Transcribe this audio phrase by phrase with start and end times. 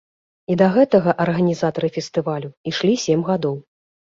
[0.53, 3.55] І да гэтага арганізатары фестывалю ішлі сем гадоў.